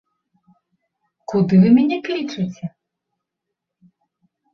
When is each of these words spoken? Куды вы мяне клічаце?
Куды 1.33 1.53
вы 1.63 1.69
мяне 1.75 1.97
клічаце? 2.07 2.65